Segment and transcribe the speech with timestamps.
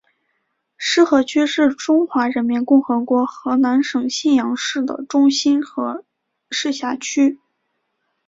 [0.79, 6.03] 浉河区是中华人民共和国河南省信阳市的中心和
[6.49, 7.39] 市辖区。